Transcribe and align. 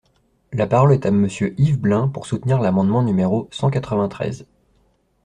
La 0.51 0.65
parole 0.65 0.93
est 0.93 1.05
à 1.05 1.11
Monsieur 1.11 1.53
Yves 1.61 1.79
Blein, 1.79 2.07
pour 2.07 2.25
soutenir 2.25 2.59
l’amendement 2.59 3.03
numéro 3.03 3.47
cent 3.51 3.69
quatre-vingt-treize. 3.69 4.47